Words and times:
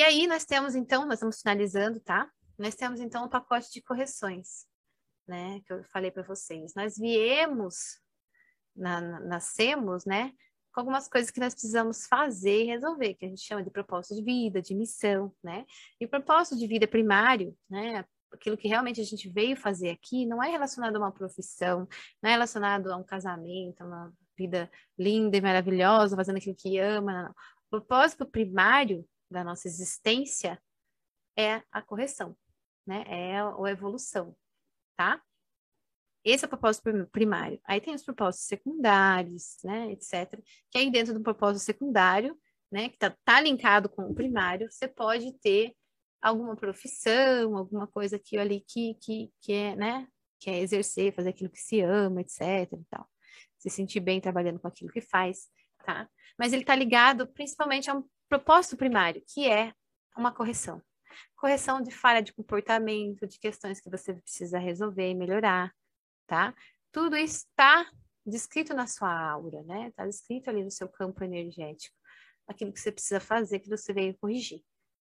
E 0.00 0.02
aí 0.02 0.26
nós 0.26 0.46
temos, 0.46 0.74
então, 0.74 1.04
nós 1.04 1.16
estamos 1.16 1.42
finalizando, 1.42 2.00
tá? 2.00 2.26
Nós 2.58 2.74
temos, 2.74 3.00
então, 3.00 3.26
um 3.26 3.28
pacote 3.28 3.70
de 3.70 3.82
correções, 3.82 4.64
né? 5.28 5.60
Que 5.66 5.74
eu 5.74 5.84
falei 5.92 6.10
para 6.10 6.22
vocês. 6.22 6.72
Nós 6.74 6.96
viemos, 6.96 8.00
na, 8.74 8.98
na, 8.98 9.20
nascemos, 9.20 10.06
né? 10.06 10.32
Com 10.72 10.80
algumas 10.80 11.06
coisas 11.06 11.30
que 11.30 11.38
nós 11.38 11.52
precisamos 11.52 12.06
fazer 12.06 12.62
e 12.62 12.68
resolver, 12.68 13.12
que 13.12 13.26
a 13.26 13.28
gente 13.28 13.42
chama 13.42 13.62
de 13.62 13.70
propósito 13.70 14.14
de 14.14 14.22
vida, 14.22 14.62
de 14.62 14.74
missão, 14.74 15.34
né? 15.44 15.66
E 16.00 16.06
o 16.06 16.08
propósito 16.08 16.58
de 16.58 16.66
vida 16.66 16.88
primário, 16.88 17.54
né? 17.68 18.02
Aquilo 18.32 18.56
que 18.56 18.68
realmente 18.68 19.02
a 19.02 19.04
gente 19.04 19.28
veio 19.28 19.54
fazer 19.54 19.90
aqui 19.90 20.24
não 20.24 20.42
é 20.42 20.48
relacionado 20.48 20.96
a 20.96 20.98
uma 20.98 21.12
profissão, 21.12 21.86
não 22.22 22.30
é 22.30 22.32
relacionado 22.32 22.90
a 22.90 22.96
um 22.96 23.04
casamento, 23.04 23.82
a 23.82 23.86
uma 23.86 24.14
vida 24.34 24.70
linda 24.98 25.36
e 25.36 25.42
maravilhosa, 25.42 26.16
fazendo 26.16 26.38
aquilo 26.38 26.56
que 26.56 26.78
ama. 26.78 27.24
Não. 27.24 27.30
O 27.66 27.68
propósito 27.68 28.24
primário 28.24 29.06
da 29.30 29.44
nossa 29.44 29.68
existência 29.68 30.60
é 31.36 31.62
a 31.70 31.80
correção, 31.80 32.36
né? 32.86 33.04
É 33.06 33.40
a 33.40 33.70
evolução, 33.70 34.36
tá? 34.96 35.22
Esse 36.24 36.44
é 36.44 36.46
o 36.46 36.50
propósito 36.50 37.08
primário. 37.10 37.58
Aí 37.64 37.80
tem 37.80 37.94
os 37.94 38.02
propósitos 38.02 38.46
secundários, 38.46 39.56
né, 39.64 39.90
etc. 39.92 40.38
Que 40.70 40.78
aí 40.78 40.90
dentro 40.90 41.14
do 41.14 41.22
propósito 41.22 41.64
secundário, 41.64 42.38
né, 42.70 42.88
que 42.90 42.98
tá, 42.98 43.16
tá 43.24 43.40
linkado 43.40 43.88
com 43.88 44.02
o 44.02 44.14
primário, 44.14 44.70
você 44.70 44.86
pode 44.86 45.32
ter 45.38 45.74
alguma 46.20 46.54
profissão, 46.54 47.56
alguma 47.56 47.86
coisa 47.86 48.16
aqui 48.16 48.36
ali 48.36 48.60
que, 48.60 48.94
que, 49.00 49.32
que 49.40 49.52
é, 49.52 49.74
né, 49.74 50.06
que 50.38 50.50
é 50.50 50.60
exercer, 50.60 51.14
fazer 51.14 51.30
aquilo 51.30 51.50
que 51.50 51.58
se 51.58 51.80
ama, 51.80 52.20
etc. 52.20 52.40
E 52.72 52.84
tal. 52.90 53.08
Se 53.58 53.70
sentir 53.70 54.00
bem 54.00 54.20
trabalhando 54.20 54.60
com 54.60 54.68
aquilo 54.68 54.90
que 54.90 55.00
faz, 55.00 55.48
tá? 55.84 56.08
Mas 56.38 56.52
ele 56.52 56.62
está 56.62 56.74
ligado 56.74 57.26
principalmente 57.26 57.90
a 57.90 57.94
um 57.94 58.04
propósito 58.30 58.76
primário, 58.76 59.22
que 59.26 59.48
é 59.48 59.74
uma 60.16 60.32
correção. 60.32 60.80
Correção 61.34 61.82
de 61.82 61.90
falha 61.90 62.22
de 62.22 62.32
comportamento, 62.32 63.26
de 63.26 63.38
questões 63.40 63.80
que 63.80 63.90
você 63.90 64.14
precisa 64.14 64.56
resolver 64.56 65.10
e 65.10 65.14
melhorar, 65.14 65.74
tá? 66.28 66.54
Tudo 66.92 67.16
está 67.16 67.90
descrito 68.24 68.72
na 68.72 68.86
sua 68.86 69.12
aura, 69.12 69.62
né? 69.64 69.88
Está 69.88 70.06
descrito 70.06 70.48
ali 70.48 70.62
no 70.62 70.70
seu 70.70 70.88
campo 70.88 71.24
energético. 71.24 71.96
Aquilo 72.46 72.72
que 72.72 72.78
você 72.78 72.92
precisa 72.92 73.18
fazer, 73.18 73.58
que 73.58 73.68
você 73.68 73.92
veio 73.92 74.16
corrigir, 74.18 74.62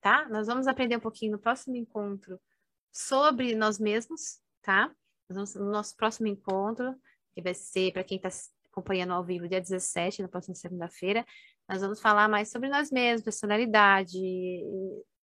tá? 0.01 0.27
Nós 0.31 0.47
vamos 0.47 0.67
aprender 0.67 0.97
um 0.97 1.01
pouquinho 1.01 1.33
no 1.33 1.39
próximo 1.39 1.77
encontro 1.77 2.41
sobre 2.91 3.55
nós 3.55 3.79
mesmos, 3.79 4.41
tá? 4.63 4.89
Nós 5.29 5.37
vamos, 5.37 5.55
no 5.55 5.71
nosso 5.71 5.95
próximo 5.97 6.29
encontro, 6.29 6.99
que 7.35 7.43
vai 7.43 7.53
ser 7.53 7.93
para 7.93 8.05
quem 8.05 8.17
está 8.17 8.31
acompanhando 8.73 9.13
ao 9.13 9.23
vivo 9.23 9.47
dia 9.47 9.61
17, 9.61 10.23
na 10.23 10.29
próxima 10.29 10.55
segunda-feira, 10.55 11.25
nós 11.69 11.83
vamos 11.83 12.01
falar 12.01 12.29
mais 12.29 12.51
sobre 12.51 12.69
nós 12.69 12.91
mesmos, 12.91 13.23
personalidade, 13.23 14.19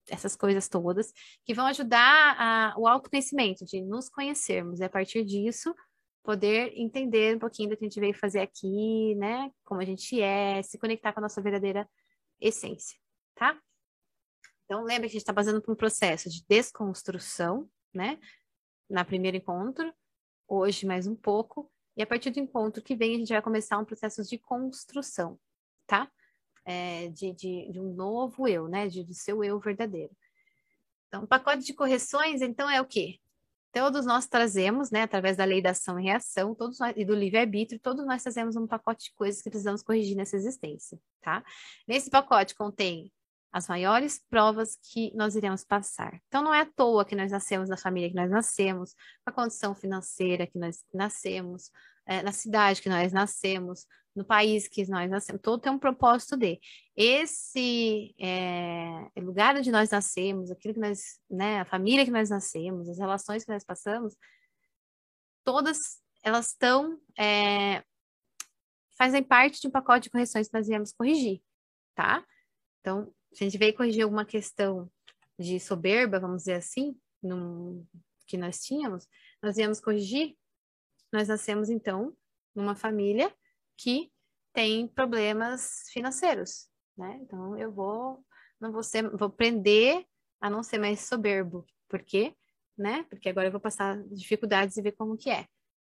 essas 0.09 0.35
coisas 0.35 0.69
todas, 0.69 1.13
que 1.45 1.55
vão 1.55 1.67
ajudar 1.67 2.37
a, 2.39 2.75
o 2.79 2.89
autoconhecimento, 2.89 3.65
de 3.65 3.83
nos 3.83 4.09
conhecermos, 4.09 4.81
e 4.81 4.85
a 4.85 4.89
partir 4.89 5.25
disso 5.25 5.75
poder 6.23 6.73
entender 6.75 7.37
um 7.37 7.39
pouquinho 7.39 7.71
do 7.71 7.77
que 7.77 7.85
a 7.85 7.89
gente 7.89 8.01
veio 8.01 8.15
fazer 8.15 8.41
aqui, 8.41 9.15
né? 9.15 9.51
Como 9.65 9.81
a 9.81 9.85
gente 9.85 10.21
é, 10.21 10.61
se 10.63 10.77
conectar 10.77 11.13
com 11.13 11.21
a 11.21 11.23
nossa 11.23 11.41
verdadeira 11.41 11.89
essência, 12.41 12.99
tá? 13.37 13.57
Então, 14.65 14.83
lembra 14.83 15.03
que 15.03 15.07
a 15.07 15.09
gente 15.13 15.19
está 15.19 15.33
passando 15.33 15.63
por 15.63 15.73
um 15.73 15.77
processo 15.77 16.29
de 16.29 16.45
desconstrução, 16.49 17.69
né? 17.95 18.19
Na 18.91 19.05
primeiro 19.05 19.37
encontro, 19.37 19.93
hoje 20.49 20.85
mais 20.85 21.07
um 21.07 21.15
pouco, 21.15 21.71
e 21.97 22.03
a 22.03 22.07
partir 22.07 22.31
do 22.31 22.41
encontro 22.41 22.83
que 22.83 22.95
vem, 22.95 23.15
a 23.15 23.19
gente 23.19 23.33
vai 23.33 23.41
começar 23.41 23.79
um 23.79 23.85
processo 23.85 24.23
de 24.23 24.39
construção, 24.39 25.39
tá? 25.87 26.11
É, 26.65 27.09
de, 27.09 27.33
de, 27.33 27.73
de, 27.73 27.81
um 27.81 27.95
novo 27.95 28.47
eu, 28.47 28.69
né? 28.69 28.89
De, 28.89 29.03
de 29.03 29.15
seu 29.15 29.43
eu 29.43 29.59
verdadeiro. 29.59 30.15
Então, 31.09 31.25
o 31.25 31.27
pacote 31.27 31.65
de 31.65 31.73
correções, 31.73 32.43
então, 32.43 32.69
é 32.69 32.81
o 32.81 32.85
quê? 32.85 33.19
Todos 33.73 34.07
nós 34.07 34.27
trazemos, 34.27 34.91
né, 34.91 35.03
através 35.03 35.37
da 35.37 35.45
lei 35.45 35.61
da 35.61 35.71
ação 35.71 36.01
e 36.01 36.05
reação, 36.05 36.55
todos 36.55 36.79
nós, 36.79 36.95
e 36.97 37.05
do 37.05 37.15
livre-arbítrio, 37.15 37.79
todos 37.79 38.07
nós 38.07 38.23
trazemos 38.23 38.57
um 38.57 38.67
pacote 38.67 39.05
de 39.05 39.15
coisas 39.15 39.43
que 39.43 39.51
precisamos 39.51 39.83
corrigir 39.83 40.17
nessa 40.17 40.37
existência, 40.37 40.99
tá? 41.21 41.45
Nesse 41.87 42.11
pacote 42.11 42.55
contém 42.55 43.13
as 43.53 43.69
maiores 43.69 44.23
provas 44.29 44.77
que 44.83 45.11
nós 45.15 45.35
iremos 45.35 45.65
passar. 45.65 46.21
Então, 46.29 46.43
não 46.43 46.53
é 46.53 46.61
à 46.61 46.67
toa 46.67 47.05
que 47.07 47.17
nós 47.17 47.33
nascemos 47.33 47.69
na 47.69 47.77
família 47.77 48.11
que 48.11 48.15
nós 48.15 48.31
nascemos, 48.31 48.95
a 49.25 49.33
condição 49.33 49.75
financeira 49.75 50.47
que 50.47 50.59
nós 50.59 50.85
nascemos, 50.93 51.71
é, 52.07 52.23
na 52.23 52.33
cidade 52.33 52.81
que 52.81 52.89
nós 52.89 53.13
nascemos, 53.13 53.87
no 54.15 54.25
país 54.25 54.67
que 54.67 54.89
nós 54.89 55.11
nascemos, 55.11 55.43
todo 55.43 55.61
tem 55.61 55.71
um 55.71 55.79
propósito 55.79 56.37
de. 56.37 56.59
Esse 56.97 58.15
é, 58.19 59.21
lugar 59.21 59.57
onde 59.57 59.71
nós 59.71 59.91
nascemos, 59.91 60.51
aquilo 60.51 60.75
que 60.75 60.81
nós, 60.81 61.21
né, 61.29 61.61
a 61.61 61.65
família 61.67 62.05
que 62.05 62.11
nós 62.11 62.31
nascemos, 62.31 62.89
as 62.89 62.99
relações 62.99 63.45
que 63.45 63.53
nós 63.53 63.63
passamos, 63.63 64.17
todas 65.45 66.01
elas 66.23 66.49
estão, 66.49 66.99
é, 67.19 67.85
fazem 68.97 69.23
parte 69.23 69.61
de 69.61 69.69
um 69.69 69.71
pacote 69.71 70.05
de 70.05 70.11
correções 70.11 70.49
que 70.49 70.55
nós 70.55 70.67
viemos 70.67 70.93
corrigir, 70.93 71.43
tá? 71.95 72.25
Então, 72.81 73.13
se 73.33 73.45
a 73.45 73.47
gente 73.47 73.59
veio 73.59 73.77
corrigir 73.77 74.03
alguma 74.03 74.25
questão 74.25 74.91
de 75.39 75.61
soberba, 75.61 76.19
vamos 76.19 76.39
dizer 76.39 76.55
assim, 76.55 76.99
num, 77.23 77.87
que 78.27 78.37
nós 78.39 78.61
tínhamos, 78.61 79.07
nós 79.43 79.57
viemos 79.57 79.81
corrigir, 79.81 80.35
nós 81.17 81.29
nascemos, 81.29 81.69
então, 81.71 82.17
numa 82.55 82.77
família 82.77 83.33
que 83.77 84.11
tem 84.53 84.89
problemas 84.89 85.85
financeiros, 85.93 86.69
né? 86.97 87.19
Então, 87.21 87.57
eu 87.59 87.71
vou, 87.73 88.25
não 88.61 88.73
vou 88.73 88.83
ser, 88.83 89.09
vou 89.11 89.29
aprender 89.29 90.07
a 90.41 90.49
não 90.49 90.63
ser 90.63 90.79
mais 90.79 91.01
soberbo. 91.01 91.67
Por 91.89 92.03
quê? 92.03 92.35
Né? 92.77 93.05
Porque 93.05 93.29
agora 93.29 93.49
eu 93.49 93.53
vou 93.53 93.61
passar 93.61 94.03
dificuldades 94.05 94.77
e 94.77 94.83
ver 94.83 94.93
como 94.93 95.17
que 95.17 95.31
é, 95.31 95.47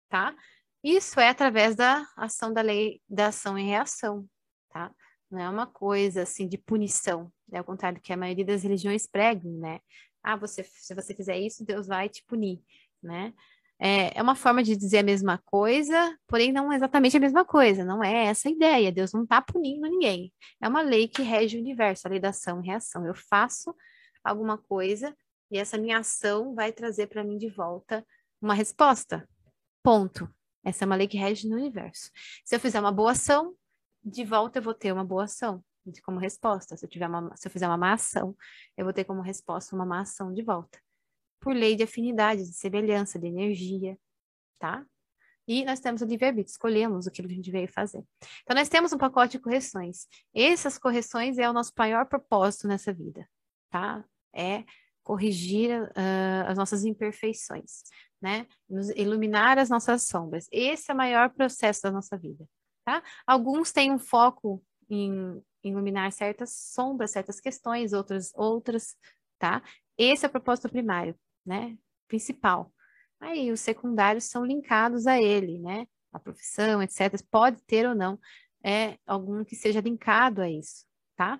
tá? 0.09 0.35
Isso 0.83 1.19
é 1.19 1.29
através 1.29 1.75
da 1.75 2.07
ação 2.15 2.53
da 2.53 2.61
lei 2.61 3.01
da 3.09 3.27
ação 3.27 3.57
e 3.57 3.63
reação, 3.63 4.27
tá? 4.69 4.93
Não 5.31 5.39
é 5.39 5.49
uma 5.49 5.65
coisa 5.65 6.21
assim 6.21 6.47
de 6.47 6.57
punição, 6.57 7.31
é 7.51 7.57
ao 7.57 7.63
contrário 7.63 7.99
do 7.99 8.01
que 8.01 8.13
a 8.13 8.17
maioria 8.17 8.45
das 8.45 8.61
religiões 8.61 9.07
pregam, 9.07 9.51
né? 9.53 9.79
Ah, 10.21 10.35
você, 10.35 10.63
se 10.63 10.93
você 10.93 11.15
fizer 11.15 11.37
isso, 11.37 11.65
Deus 11.65 11.87
vai 11.87 12.07
te 12.07 12.23
punir, 12.25 12.61
né? 13.01 13.33
É, 13.79 14.17
é 14.17 14.21
uma 14.21 14.35
forma 14.35 14.63
de 14.63 14.75
dizer 14.75 14.99
a 14.99 15.03
mesma 15.03 15.37
coisa, 15.45 16.17
porém 16.27 16.51
não 16.51 16.71
exatamente 16.71 17.17
a 17.17 17.19
mesma 17.19 17.43
coisa, 17.43 17.83
não 17.83 18.03
é 18.03 18.25
essa 18.27 18.47
a 18.47 18.51
ideia. 18.51 18.91
Deus 18.91 19.13
não 19.13 19.23
está 19.23 19.41
punindo 19.41 19.87
ninguém. 19.87 20.31
É 20.61 20.67
uma 20.67 20.81
lei 20.81 21.07
que 21.07 21.21
rege 21.21 21.57
o 21.57 21.59
universo, 21.59 22.07
a 22.07 22.11
lei 22.11 22.19
da 22.19 22.29
ação 22.29 22.61
e 22.61 22.67
reação. 22.67 23.05
Eu 23.05 23.13
faço 23.13 23.75
alguma 24.23 24.57
coisa 24.57 25.15
e 25.51 25.57
essa 25.57 25.77
minha 25.77 25.99
ação 25.99 26.55
vai 26.55 26.71
trazer 26.71 27.07
para 27.07 27.23
mim 27.23 27.37
de 27.37 27.49
volta 27.49 28.05
uma 28.41 28.53
resposta. 28.53 29.27
Ponto. 29.83 30.29
Essa 30.63 30.83
é 30.83 30.87
uma 30.87 30.95
lei 30.95 31.07
que 31.07 31.17
rege 31.17 31.47
no 31.47 31.57
universo. 31.57 32.09
Se 32.43 32.55
eu 32.55 32.59
fizer 32.59 32.79
uma 32.79 32.91
boa 32.91 33.11
ação, 33.11 33.53
de 34.03 34.23
volta 34.23 34.59
eu 34.59 34.63
vou 34.63 34.73
ter 34.73 34.91
uma 34.91 35.03
boa 35.03 35.25
ação 35.25 35.63
como 36.03 36.19
resposta. 36.19 36.75
Se 36.75 36.85
eu, 36.85 36.89
tiver 36.89 37.07
uma, 37.07 37.35
se 37.35 37.47
eu 37.47 37.51
fizer 37.51 37.67
uma 37.67 37.77
má 37.77 37.93
ação, 37.93 38.35
eu 38.77 38.85
vou 38.85 38.93
ter 38.93 39.03
como 39.03 39.21
resposta 39.21 39.75
uma 39.75 39.85
má 39.85 40.01
ação 40.01 40.33
de 40.33 40.41
volta. 40.41 40.79
Por 41.39 41.55
lei 41.55 41.75
de 41.75 41.83
afinidade, 41.83 42.43
de 42.43 42.53
semelhança, 42.53 43.19
de 43.19 43.27
energia, 43.27 43.97
tá? 44.59 44.85
E 45.47 45.63
nós 45.63 45.79
temos 45.79 46.01
o 46.01 46.05
livre-arbítrio, 46.05 46.51
escolhemos 46.51 47.07
aquilo 47.07 47.27
que 47.27 47.35
a 47.35 47.37
gente 47.37 47.51
veio 47.51 47.71
fazer. 47.71 48.03
Então, 48.41 48.55
nós 48.55 48.67
temos 48.67 48.91
um 48.93 48.97
pacote 48.97 49.33
de 49.33 49.39
correções. 49.39 50.07
Essas 50.33 50.77
correções 50.77 51.37
é 51.37 51.47
o 51.47 51.53
nosso 51.53 51.71
maior 51.77 52.07
propósito 52.07 52.67
nessa 52.67 52.91
vida, 52.91 53.27
tá? 53.69 54.03
É 54.33 54.63
corrigir 55.03 55.83
uh, 55.83 56.47
as 56.47 56.57
nossas 56.57 56.83
imperfeições, 56.83 57.83
né? 58.19 58.47
Nos 58.67 58.89
iluminar 58.89 59.59
as 59.59 59.69
nossas 59.69 60.07
sombras. 60.07 60.47
Esse 60.51 60.89
é 60.89 60.93
o 60.95 60.97
maior 60.97 61.29
processo 61.29 61.83
da 61.83 61.91
nossa 61.91 62.17
vida, 62.17 62.49
tá? 62.83 63.03
Alguns 63.27 63.71
têm 63.71 63.91
um 63.91 63.99
foco 63.99 64.63
em 64.89 65.43
iluminar 65.63 66.11
certas 66.11 66.53
sombras, 66.53 67.11
certas 67.11 67.39
questões, 67.39 67.93
outras, 67.93 68.31
outras, 68.33 68.95
tá? 69.37 69.61
Esse 69.95 70.25
é 70.25 70.27
o 70.27 70.31
propósito 70.31 70.69
primário, 70.69 71.15
né? 71.45 71.77
Principal. 72.07 72.71
Aí 73.19 73.51
os 73.51 73.61
secundários 73.61 74.25
são 74.25 74.45
linkados 74.45 75.07
a 75.07 75.21
ele, 75.21 75.59
né? 75.59 75.87
A 76.11 76.19
profissão, 76.19 76.81
etc. 76.81 77.21
Pode 77.29 77.61
ter 77.63 77.87
ou 77.87 77.95
não 77.95 78.19
é 78.65 78.97
algum 79.05 79.45
que 79.45 79.55
seja 79.55 79.79
linkado 79.79 80.41
a 80.41 80.49
isso, 80.49 80.85
tá? 81.15 81.39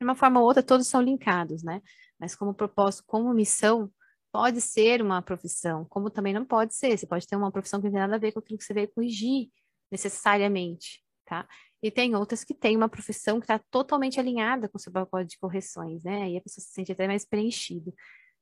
De 0.00 0.04
uma 0.04 0.14
forma 0.14 0.40
ou 0.40 0.46
outra, 0.46 0.62
todos 0.62 0.88
são 0.88 1.02
linkados, 1.02 1.62
né? 1.62 1.82
Mas 2.18 2.34
como 2.34 2.54
propósito, 2.54 3.04
como 3.06 3.32
missão, 3.34 3.92
pode 4.32 4.62
ser 4.62 5.02
uma 5.02 5.20
profissão, 5.20 5.84
como 5.84 6.08
também 6.08 6.32
não 6.32 6.46
pode 6.46 6.74
ser. 6.74 6.96
Você 6.96 7.06
pode 7.06 7.26
ter 7.26 7.36
uma 7.36 7.52
profissão 7.52 7.78
que 7.78 7.86
não 7.86 7.92
tem 7.92 8.00
nada 8.00 8.16
a 8.16 8.18
ver 8.18 8.32
com 8.32 8.38
aquilo 8.38 8.58
que 8.58 8.64
você 8.64 8.72
veio 8.72 8.90
corrigir 8.90 9.50
necessariamente, 9.92 11.04
tá? 11.26 11.46
E 11.82 11.90
tem 11.90 12.16
outras 12.16 12.42
que 12.42 12.54
têm 12.54 12.74
uma 12.74 12.88
profissão 12.88 13.38
que 13.38 13.44
está 13.44 13.58
totalmente 13.70 14.18
alinhada 14.18 14.66
com 14.66 14.78
o 14.78 14.80
seu 14.80 14.90
pacote 14.90 15.28
de 15.28 15.38
correções, 15.38 16.04
né? 16.04 16.30
E 16.30 16.38
a 16.38 16.40
pessoa 16.40 16.64
se 16.64 16.72
sente 16.72 16.90
até 16.90 17.06
mais 17.06 17.26
preenchida 17.26 17.92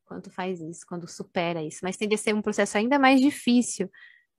quando 0.05 0.31
faz 0.31 0.61
isso, 0.61 0.87
quando 0.87 1.09
supera 1.09 1.63
isso. 1.63 1.81
Mas 1.83 1.97
tende 1.97 2.15
a 2.15 2.19
ser 2.19 2.35
um 2.35 2.43
processo 2.43 2.79
ainda 2.79 2.99
mais 2.99 3.21
difícil, 3.21 3.91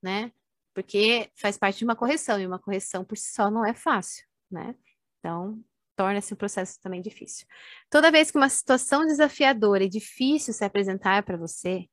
né? 0.01 0.31
Porque 0.73 1.31
faz 1.35 1.57
parte 1.57 1.79
de 1.79 1.85
uma 1.85 1.95
correção, 1.95 2.39
e 2.39 2.45
uma 2.45 2.59
correção 2.59 3.03
por 3.05 3.17
si 3.17 3.33
só 3.33 3.49
não 3.49 3.65
é 3.65 3.73
fácil, 3.73 4.25
né? 4.51 4.75
Então, 5.19 5.63
torna-se 5.95 6.33
um 6.33 6.37
processo 6.37 6.79
também 6.81 7.01
difícil. 7.01 7.47
Toda 7.89 8.11
vez 8.11 8.29
que 8.31 8.37
uma 8.37 8.49
situação 8.49 9.05
desafiadora 9.05 9.83
e 9.85 9.89
difícil 9.89 10.53
se 10.53 10.65
apresentar 10.65 11.23
para 11.23 11.37
você, 11.37 11.87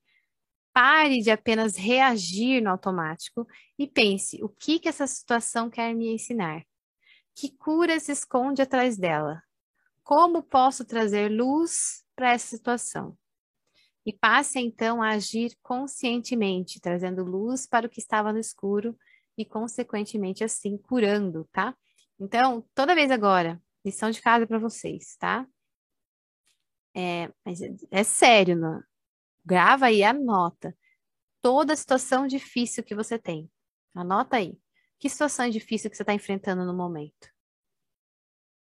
pare 0.72 1.20
de 1.20 1.30
apenas 1.30 1.76
reagir 1.76 2.62
no 2.62 2.70
automático 2.70 3.46
e 3.78 3.86
pense: 3.86 4.42
o 4.42 4.48
que 4.48 4.78
que 4.78 4.88
essa 4.88 5.06
situação 5.06 5.70
quer 5.70 5.94
me 5.94 6.12
ensinar? 6.12 6.64
Que 7.34 7.50
cura 7.50 7.98
se 8.00 8.12
esconde 8.12 8.62
atrás 8.62 8.98
dela? 8.98 9.42
Como 10.02 10.42
posso 10.42 10.84
trazer 10.84 11.30
luz 11.30 12.04
para 12.14 12.32
essa 12.32 12.48
situação? 12.48 13.16
E 14.04 14.12
passe 14.12 14.58
então 14.58 15.02
a 15.02 15.10
agir 15.10 15.56
conscientemente, 15.62 16.80
trazendo 16.80 17.22
luz 17.22 17.66
para 17.66 17.86
o 17.86 17.90
que 17.90 18.00
estava 18.00 18.32
no 18.32 18.38
escuro 18.38 18.96
e, 19.38 19.44
consequentemente, 19.44 20.42
assim, 20.42 20.76
curando, 20.76 21.48
tá? 21.52 21.76
Então, 22.18 22.64
toda 22.74 22.94
vez 22.94 23.10
agora, 23.10 23.60
lição 23.84 24.10
de 24.10 24.20
casa 24.20 24.46
para 24.46 24.58
vocês, 24.58 25.16
tá? 25.18 25.46
É, 26.94 27.24
é, 27.24 27.30
é 27.90 28.04
sério, 28.04 28.56
não? 28.56 28.82
grava 29.44 29.86
aí, 29.86 30.02
anota 30.02 30.76
toda 31.40 31.74
situação 31.74 32.26
difícil 32.26 32.84
que 32.84 32.94
você 32.94 33.18
tem. 33.18 33.50
Anota 33.94 34.36
aí. 34.36 34.56
Que 34.98 35.08
situação 35.08 35.50
difícil 35.50 35.90
que 35.90 35.96
você 35.96 36.04
está 36.04 36.14
enfrentando 36.14 36.64
no 36.64 36.72
momento? 36.72 37.28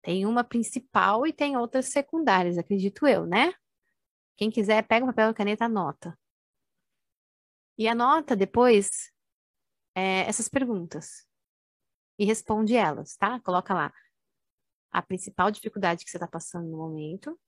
Tem 0.02 0.26
uma 0.26 0.42
principal 0.42 1.26
e 1.26 1.32
tem 1.32 1.56
outras 1.56 1.86
secundárias, 1.86 2.58
acredito 2.58 3.06
eu, 3.06 3.24
né? 3.24 3.54
Quem 4.36 4.50
quiser, 4.50 4.86
pega 4.86 5.04
o 5.04 5.08
papel 5.08 5.30
e 5.30 5.34
caneta, 5.34 5.64
anota. 5.64 6.18
E 7.78 7.88
anota 7.88 8.34
depois 8.36 9.12
é, 9.94 10.20
essas 10.28 10.48
perguntas 10.48 11.26
e 12.18 12.24
responde 12.24 12.74
elas, 12.74 13.16
tá? 13.16 13.40
Coloca 13.40 13.74
lá 13.74 13.92
a 14.90 15.02
principal 15.02 15.50
dificuldade 15.50 16.04
que 16.04 16.10
você 16.10 16.16
está 16.16 16.26
passando 16.26 16.68
no 16.68 16.76
momento. 16.76 17.38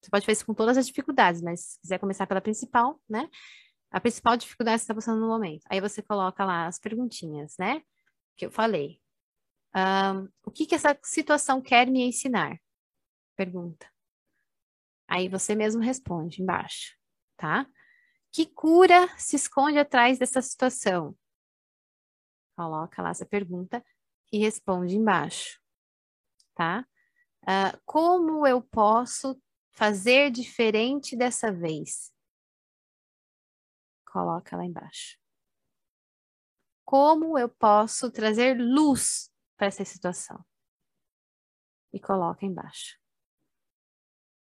Você 0.00 0.10
pode 0.10 0.24
fazer 0.24 0.32
isso 0.32 0.46
com 0.46 0.54
todas 0.54 0.76
as 0.76 0.86
dificuldades, 0.86 1.42
mas 1.42 1.60
se 1.60 1.80
quiser 1.80 1.98
começar 1.98 2.26
pela 2.26 2.40
principal, 2.40 3.00
né? 3.08 3.28
A 3.90 4.00
principal 4.00 4.36
dificuldade 4.36 4.76
que 4.76 4.80
você 4.80 4.92
está 4.92 4.94
passando 4.94 5.20
no 5.20 5.28
momento. 5.28 5.62
Aí 5.70 5.80
você 5.80 6.02
coloca 6.02 6.44
lá 6.44 6.66
as 6.66 6.78
perguntinhas, 6.78 7.56
né? 7.58 7.82
Que 8.36 8.46
eu 8.46 8.50
falei. 8.50 9.00
Um, 9.74 10.28
o 10.44 10.50
que, 10.50 10.66
que 10.66 10.74
essa 10.74 10.98
situação 11.02 11.60
quer 11.60 11.86
me 11.86 12.02
ensinar? 12.02 12.58
Pergunta. 13.36 13.86
Aí 15.08 15.26
você 15.26 15.54
mesmo 15.54 15.80
responde 15.80 16.42
embaixo, 16.42 16.94
tá? 17.36 17.66
Que 18.30 18.44
cura 18.44 19.08
se 19.16 19.36
esconde 19.36 19.78
atrás 19.78 20.18
dessa 20.18 20.42
situação? 20.42 21.16
Coloca 22.54 23.00
lá 23.00 23.10
essa 23.10 23.24
pergunta 23.24 23.82
e 24.30 24.38
responde 24.38 24.96
embaixo, 24.96 25.58
tá? 26.54 26.86
Uh, 27.42 27.80
como 27.86 28.46
eu 28.46 28.60
posso 28.60 29.40
fazer 29.70 30.30
diferente 30.30 31.16
dessa 31.16 31.50
vez? 31.50 32.12
Coloca 34.04 34.56
lá 34.56 34.64
embaixo. 34.64 35.18
Como 36.84 37.38
eu 37.38 37.48
posso 37.48 38.10
trazer 38.10 38.58
luz 38.58 39.30
para 39.56 39.68
essa 39.68 39.84
situação? 39.84 40.44
E 41.92 42.00
coloca 42.00 42.44
embaixo. 42.44 42.98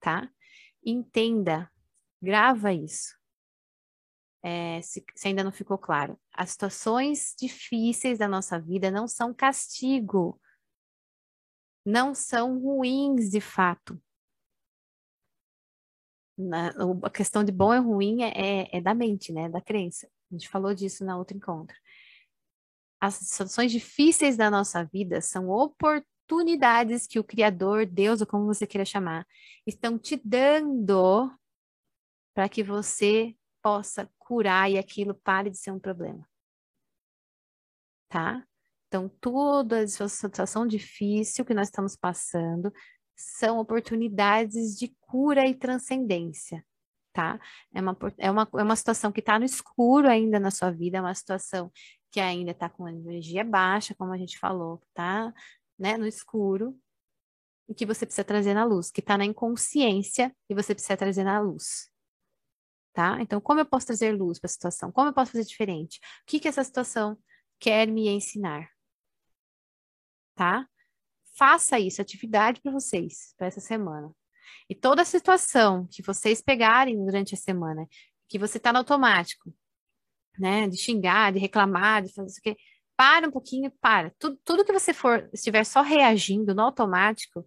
Tá? 0.00 0.30
Entenda, 0.84 1.70
grava 2.20 2.72
isso. 2.72 3.16
É, 4.42 4.82
se, 4.82 5.02
se 5.14 5.28
ainda 5.28 5.42
não 5.42 5.50
ficou 5.50 5.78
claro, 5.78 6.20
as 6.30 6.50
situações 6.50 7.34
difíceis 7.38 8.18
da 8.18 8.28
nossa 8.28 8.60
vida 8.60 8.90
não 8.90 9.08
são 9.08 9.32
castigo, 9.32 10.38
não 11.84 12.14
são 12.14 12.60
ruins 12.60 13.30
de 13.30 13.40
fato. 13.40 13.98
Na, 16.36 16.72
a 17.02 17.10
questão 17.10 17.42
de 17.42 17.52
bom 17.52 17.72
e 17.72 17.78
ruim 17.78 18.22
é, 18.22 18.32
é, 18.62 18.78
é, 18.78 18.80
da 18.80 18.92
mente, 18.92 19.32
né? 19.32 19.48
Da 19.48 19.60
crença. 19.60 20.06
A 20.30 20.34
gente 20.34 20.48
falou 20.48 20.74
disso 20.74 21.04
na 21.04 21.16
outro 21.16 21.36
encontro. 21.36 21.76
As 23.00 23.14
situações 23.14 23.70
difíceis 23.70 24.36
da 24.36 24.50
nossa 24.50 24.84
vida 24.84 25.20
são 25.20 25.48
oportunidades 25.48 26.13
que 27.08 27.18
o 27.18 27.24
Criador, 27.24 27.86
Deus, 27.86 28.20
ou 28.20 28.26
como 28.26 28.46
você 28.46 28.66
queira 28.66 28.84
chamar, 28.84 29.26
estão 29.66 29.98
te 29.98 30.20
dando 30.24 31.30
para 32.34 32.48
que 32.48 32.62
você 32.62 33.36
possa 33.62 34.10
curar 34.18 34.70
e 34.70 34.78
aquilo 34.78 35.14
pare 35.14 35.50
de 35.50 35.58
ser 35.58 35.70
um 35.70 35.78
problema. 35.78 36.28
Tá? 38.08 38.46
Então, 38.88 39.08
toda 39.08 39.82
essa 39.82 40.08
situação 40.08 40.66
difícil 40.66 41.44
que 41.44 41.54
nós 41.54 41.68
estamos 41.68 41.96
passando 41.96 42.72
são 43.16 43.58
oportunidades 43.58 44.78
de 44.78 44.94
cura 45.00 45.46
e 45.46 45.54
transcendência, 45.54 46.64
tá? 47.12 47.40
É 47.72 47.80
uma, 47.80 47.96
é 48.18 48.30
uma, 48.30 48.48
é 48.58 48.62
uma 48.62 48.76
situação 48.76 49.10
que 49.10 49.20
está 49.20 49.38
no 49.38 49.44
escuro 49.44 50.08
ainda 50.08 50.38
na 50.38 50.50
sua 50.50 50.70
vida, 50.70 50.98
é 50.98 51.00
uma 51.00 51.14
situação 51.14 51.72
que 52.10 52.20
ainda 52.20 52.52
está 52.52 52.68
com 52.68 52.88
energia 52.88 53.44
baixa, 53.44 53.94
como 53.94 54.12
a 54.12 54.16
gente 54.16 54.38
falou, 54.38 54.80
tá? 54.94 55.32
Né? 55.78 55.96
No 55.96 56.06
escuro, 56.06 56.78
e 57.68 57.74
que 57.74 57.86
você 57.86 58.04
precisa 58.04 58.24
trazer 58.24 58.54
na 58.54 58.64
luz, 58.64 58.90
que 58.90 59.00
está 59.00 59.16
na 59.16 59.24
inconsciência 59.24 60.34
e 60.48 60.54
você 60.54 60.74
precisa 60.74 60.96
trazer 60.96 61.24
na 61.24 61.40
luz. 61.40 61.90
Tá? 62.92 63.20
Então, 63.20 63.40
como 63.40 63.60
eu 63.60 63.66
posso 63.66 63.86
trazer 63.86 64.12
luz 64.12 64.38
para 64.38 64.46
a 64.46 64.52
situação? 64.52 64.92
Como 64.92 65.08
eu 65.08 65.12
posso 65.12 65.32
fazer 65.32 65.44
diferente? 65.44 65.98
O 65.98 66.26
que, 66.26 66.38
que 66.38 66.46
essa 66.46 66.62
situação 66.62 67.18
quer 67.58 67.88
me 67.88 68.08
ensinar? 68.08 68.70
Tá? 70.34 70.68
Faça 71.36 71.78
isso, 71.78 72.00
atividade 72.00 72.60
para 72.60 72.70
vocês, 72.70 73.34
para 73.36 73.48
essa 73.48 73.60
semana. 73.60 74.14
E 74.68 74.74
toda 74.74 75.04
situação 75.04 75.88
que 75.90 76.02
vocês 76.02 76.40
pegarem 76.40 77.02
durante 77.04 77.34
a 77.34 77.38
semana, 77.38 77.88
que 78.28 78.38
você 78.38 78.58
está 78.58 78.72
no 78.72 78.78
automático, 78.78 79.52
né? 80.38 80.68
De 80.68 80.76
xingar, 80.76 81.32
de 81.32 81.38
reclamar, 81.38 82.02
de 82.02 82.12
fazer 82.12 82.28
isso 82.28 82.40
aqui, 82.40 82.56
para 82.96 83.28
um 83.28 83.30
pouquinho, 83.30 83.70
para. 83.80 84.10
Tudo, 84.18 84.38
tudo 84.44 84.64
que 84.64 84.72
você 84.72 84.94
for, 84.94 85.28
estiver 85.32 85.64
só 85.64 85.82
reagindo 85.82 86.54
no 86.54 86.62
automático, 86.62 87.46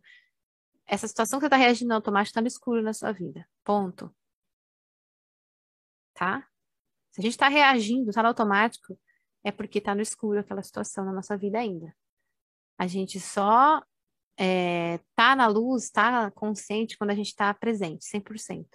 essa 0.86 1.08
situação 1.08 1.40
que 1.40 1.44
você 1.44 1.48
está 1.48 1.58
reagindo 1.58 1.90
no 1.90 1.96
automático 1.96 2.32
está 2.32 2.42
no 2.42 2.48
escuro 2.48 2.82
na 2.82 2.94
sua 2.94 3.12
vida. 3.12 3.48
Ponto. 3.64 4.14
Tá? 6.14 6.48
Se 7.12 7.22
a 7.22 7.24
gente 7.24 7.34
está 7.34 7.48
reagindo, 7.48 8.10
está 8.10 8.22
no 8.22 8.30
automático, 8.30 8.98
é 9.44 9.52
porque 9.52 9.80
está 9.80 9.94
no 9.94 10.02
escuro 10.02 10.40
aquela 10.40 10.64
situação 10.64 11.06
na 11.06 11.12
nossa 11.12 11.38
vida 11.38 11.60
ainda. 11.60 11.96
A 12.78 12.88
gente 12.88 13.20
só 13.20 13.82
é, 14.38 15.00
tá 15.16 15.36
na 15.36 15.48
luz, 15.48 15.90
tá 15.90 16.32
consciente 16.32 16.98
quando 16.98 17.12
a 17.12 17.16
gente 17.16 17.28
está 17.28 17.54
presente, 17.54 18.06
100%. 18.06 18.68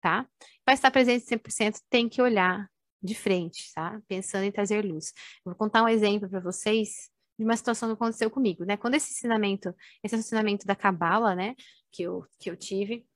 Tá? 0.00 0.28
Para 0.64 0.74
estar 0.74 0.90
presente 0.90 1.26
100%, 1.26 1.80
tem 1.88 2.08
que 2.08 2.20
olhar 2.22 2.68
de 3.02 3.14
frente, 3.14 3.72
tá? 3.74 4.00
Pensando 4.06 4.44
em 4.44 4.52
trazer 4.52 4.84
luz. 4.84 5.12
Eu 5.44 5.52
vou 5.52 5.54
contar 5.54 5.82
um 5.82 5.88
exemplo 5.88 6.28
para 6.28 6.40
vocês 6.40 7.10
de 7.38 7.44
uma 7.44 7.56
situação 7.56 7.88
que 7.88 7.94
aconteceu 7.94 8.30
comigo, 8.30 8.64
né? 8.64 8.76
Quando 8.76 8.94
esse 8.94 9.12
ensinamento, 9.12 9.74
esse 10.02 10.14
ensinamento 10.14 10.66
da 10.66 10.76
Cabala, 10.76 11.34
né, 11.34 11.54
que 11.90 12.04
eu, 12.04 12.26
que 12.38 12.50
eu 12.50 12.56
tive, 12.56 13.06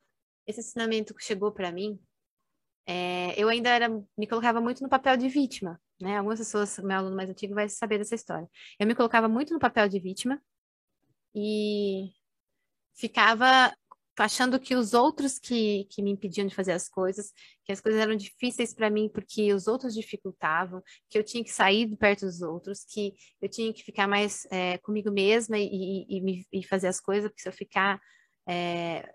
esse 0.46 0.60
ensinamento 0.60 1.14
chegou 1.18 1.52
para 1.52 1.70
mim, 1.70 1.98
é, 2.86 3.40
eu 3.40 3.48
ainda 3.48 3.68
era, 3.70 3.88
me 4.16 4.26
colocava 4.26 4.60
muito 4.60 4.82
no 4.82 4.88
papel 4.88 5.16
de 5.16 5.28
vítima, 5.28 5.80
né? 6.00 6.18
Algumas 6.18 6.38
pessoas, 6.38 6.78
meu 6.78 6.96
aluno 6.96 7.16
mais 7.16 7.30
antigo 7.30 7.54
vai 7.54 7.68
saber 7.68 7.98
dessa 7.98 8.14
história. 8.14 8.48
Eu 8.78 8.86
me 8.86 8.94
colocava 8.94 9.28
muito 9.28 9.52
no 9.52 9.60
papel 9.60 9.88
de 9.88 9.98
vítima 10.00 10.40
e 11.34 12.12
ficava 12.94 13.76
achando 14.18 14.58
que 14.58 14.74
os 14.74 14.94
outros 14.94 15.38
que, 15.38 15.84
que 15.90 16.02
me 16.02 16.10
impediam 16.10 16.46
de 16.46 16.54
fazer 16.54 16.72
as 16.72 16.88
coisas, 16.88 17.32
que 17.64 17.72
as 17.72 17.80
coisas 17.80 18.00
eram 18.00 18.16
difíceis 18.16 18.74
para 18.74 18.90
mim 18.90 19.10
porque 19.12 19.52
os 19.52 19.66
outros 19.66 19.94
dificultavam, 19.94 20.82
que 21.08 21.18
eu 21.18 21.24
tinha 21.24 21.44
que 21.44 21.50
sair 21.50 21.86
de 21.86 21.96
perto 21.96 22.26
dos 22.26 22.42
outros, 22.42 22.84
que 22.84 23.14
eu 23.40 23.48
tinha 23.48 23.72
que 23.72 23.82
ficar 23.82 24.06
mais 24.06 24.46
é, 24.50 24.78
comigo 24.78 25.10
mesma 25.10 25.58
e, 25.58 26.06
e, 26.08 26.46
e, 26.52 26.66
fazer 26.66 26.88
as 26.88 27.00
coisas, 27.00 27.30
porque 27.30 27.42
se 27.42 27.48
eu 27.48 27.52
ficar 27.52 28.00
é, 28.48 29.12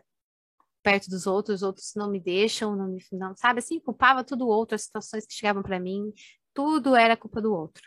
perto 0.84 1.10
dos 1.10 1.27
outros, 1.27 1.58
os 1.58 1.63
outros 1.63 1.91
não 1.96 2.10
me 2.10 2.20
deixam, 2.20 2.75
não, 2.75 2.88
me, 2.88 3.03
não 3.12 3.36
sabe 3.36 3.60
assim, 3.60 3.79
culpava 3.79 4.24
tudo 4.24 4.46
o 4.46 4.50
outro, 4.50 4.75
as 4.75 4.84
situações 4.84 5.25
que 5.25 5.34
chegavam 5.34 5.63
para 5.63 5.79
mim, 5.79 6.13
tudo 6.53 6.96
era 6.96 7.17
culpa 7.17 7.41
do 7.41 7.53
outro, 7.53 7.84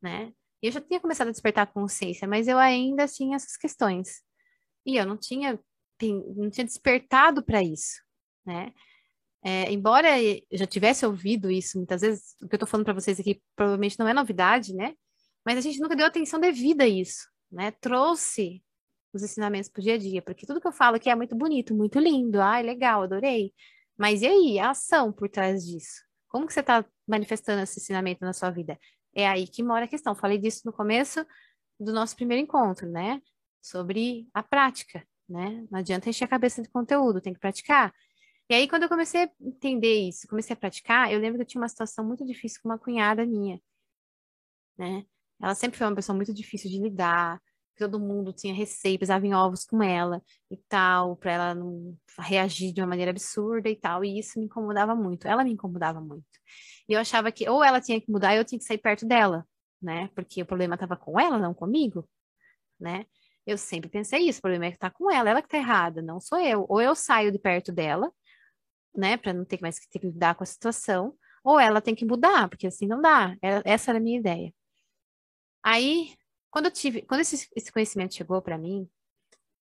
né? 0.00 0.32
E 0.62 0.68
eu 0.68 0.72
já 0.72 0.80
tinha 0.80 1.00
começado 1.00 1.28
a 1.28 1.32
despertar 1.32 1.62
a 1.62 1.66
consciência, 1.66 2.26
mas 2.26 2.48
eu 2.48 2.58
ainda 2.58 3.06
tinha 3.06 3.36
essas 3.36 3.56
questões. 3.56 4.22
E 4.86 4.96
eu 4.96 5.04
não 5.04 5.16
tinha, 5.16 5.58
não 6.04 6.50
tinha 6.50 6.64
despertado 6.64 7.44
para 7.44 7.62
isso, 7.62 8.00
né? 8.44 8.72
É, 9.42 9.70
embora 9.72 10.20
eu 10.20 10.40
já 10.52 10.66
tivesse 10.66 11.06
ouvido 11.06 11.50
isso 11.50 11.78
muitas 11.78 12.00
vezes, 12.00 12.34
o 12.42 12.48
que 12.48 12.54
eu 12.54 12.56
estou 12.56 12.68
falando 12.68 12.84
para 12.84 12.94
vocês 12.94 13.20
aqui 13.20 13.40
provavelmente 13.54 13.98
não 13.98 14.08
é 14.08 14.14
novidade, 14.14 14.74
né? 14.74 14.94
Mas 15.44 15.58
a 15.58 15.60
gente 15.60 15.80
nunca 15.80 15.94
deu 15.96 16.06
atenção 16.06 16.40
devida 16.40 16.84
a 16.84 16.88
isso, 16.88 17.28
né? 17.50 17.70
Trouxe 17.72 18.62
os 19.12 19.22
ensinamentos 19.22 19.70
para 19.70 19.80
o 19.80 19.82
dia 19.84 19.94
a 19.94 19.98
dia, 19.98 20.22
porque 20.22 20.46
tudo 20.46 20.60
que 20.60 20.66
eu 20.66 20.72
falo 20.72 20.96
aqui 20.96 21.08
é 21.08 21.14
muito 21.14 21.36
bonito, 21.36 21.74
muito 21.74 21.98
lindo, 21.98 22.40
ai, 22.40 22.62
legal, 22.62 23.02
adorei. 23.02 23.52
Mas 23.96 24.22
e 24.22 24.26
aí, 24.26 24.58
a 24.58 24.70
ação 24.70 25.12
por 25.12 25.28
trás 25.28 25.64
disso? 25.64 26.02
Como 26.28 26.46
que 26.46 26.52
você 26.52 26.60
está 26.60 26.84
manifestando 27.06 27.62
esse 27.62 27.80
ensinamento 27.80 28.24
na 28.24 28.32
sua 28.32 28.50
vida? 28.50 28.78
É 29.14 29.26
aí 29.26 29.46
que 29.48 29.62
mora 29.62 29.86
a 29.86 29.88
questão. 29.88 30.14
Falei 30.14 30.38
disso 30.38 30.62
no 30.66 30.72
começo 30.72 31.24
do 31.80 31.92
nosso 31.92 32.16
primeiro 32.16 32.42
encontro, 32.42 32.90
né? 32.90 33.22
sobre 33.66 34.28
a 34.32 34.42
prática, 34.42 35.04
né? 35.28 35.66
Não 35.70 35.78
adianta 35.78 36.08
encher 36.10 36.24
a 36.24 36.28
cabeça 36.28 36.62
de 36.62 36.68
conteúdo, 36.68 37.20
tem 37.20 37.32
que 37.34 37.40
praticar. 37.40 37.92
E 38.48 38.54
aí, 38.54 38.68
quando 38.68 38.84
eu 38.84 38.88
comecei 38.88 39.24
a 39.24 39.30
entender 39.40 40.08
isso, 40.08 40.28
comecei 40.28 40.54
a 40.54 40.56
praticar, 40.56 41.12
eu 41.12 41.18
lembro 41.20 41.38
que 41.38 41.42
eu 41.42 41.46
tinha 41.46 41.60
uma 41.60 41.68
situação 41.68 42.04
muito 42.06 42.24
difícil 42.24 42.60
com 42.62 42.68
uma 42.68 42.78
cunhada 42.78 43.26
minha, 43.26 43.60
né? 44.78 45.04
Ela 45.40 45.54
sempre 45.54 45.78
foi 45.78 45.86
uma 45.86 45.94
pessoa 45.96 46.16
muito 46.16 46.32
difícil 46.32 46.70
de 46.70 46.78
lidar, 46.78 47.40
todo 47.76 48.00
mundo 48.00 48.32
tinha 48.32 48.54
receio, 48.54 48.98
pisava 48.98 49.26
em 49.26 49.34
ovos 49.34 49.64
com 49.64 49.82
ela 49.82 50.22
e 50.50 50.56
tal, 50.68 51.16
para 51.16 51.32
ela 51.32 51.54
não 51.54 51.96
reagir 52.20 52.72
de 52.72 52.80
uma 52.80 52.86
maneira 52.86 53.10
absurda 53.10 53.68
e 53.68 53.76
tal, 53.76 54.04
e 54.04 54.18
isso 54.18 54.38
me 54.38 54.46
incomodava 54.46 54.94
muito. 54.94 55.28
Ela 55.28 55.44
me 55.44 55.52
incomodava 55.52 56.00
muito. 56.00 56.24
E 56.88 56.92
eu 56.94 57.00
achava 57.00 57.30
que 57.32 57.48
ou 57.48 57.62
ela 57.62 57.80
tinha 57.80 58.00
que 58.00 58.10
mudar, 58.10 58.34
eu 58.36 58.44
tinha 58.44 58.58
que 58.58 58.64
sair 58.64 58.78
perto 58.78 59.06
dela, 59.06 59.46
né? 59.80 60.08
Porque 60.14 60.42
o 60.42 60.46
problema 60.46 60.74
estava 60.74 60.96
com 60.96 61.18
ela, 61.20 61.38
não 61.38 61.52
comigo, 61.54 62.08
né? 62.80 63.06
Eu 63.46 63.56
sempre 63.56 63.88
pensei 63.88 64.28
isso, 64.28 64.40
o 64.40 64.42
problema 64.42 64.66
é 64.66 64.72
que 64.72 64.78
tá 64.78 64.90
com 64.90 65.10
ela, 65.10 65.30
ela 65.30 65.40
que 65.42 65.48
tá 65.48 65.56
errada, 65.56 66.02
não 66.02 66.20
sou 66.20 66.38
eu. 66.38 66.66
Ou 66.68 66.80
eu 66.80 66.94
saio 66.94 67.30
de 67.30 67.38
perto 67.38 67.70
dela, 67.70 68.12
né, 68.94 69.16
para 69.16 69.32
não 69.32 69.44
ter 69.44 69.60
mais 69.62 69.78
que 69.78 69.88
ter 69.88 70.00
que 70.00 70.06
lidar 70.06 70.34
com 70.34 70.42
a 70.42 70.46
situação, 70.46 71.16
ou 71.44 71.60
ela 71.60 71.80
tem 71.80 71.94
que 71.94 72.04
mudar, 72.04 72.48
porque 72.48 72.66
assim 72.66 72.86
não 72.86 73.00
dá. 73.00 73.36
Essa 73.64 73.92
era 73.92 73.98
a 73.98 74.02
minha 74.02 74.18
ideia. 74.18 74.52
Aí, 75.62 76.16
quando 76.50 76.66
eu 76.66 76.70
tive, 76.72 77.02
quando 77.02 77.20
esse, 77.20 77.48
esse 77.54 77.70
conhecimento 77.70 78.14
chegou 78.14 78.42
para 78.42 78.58
mim, 78.58 78.88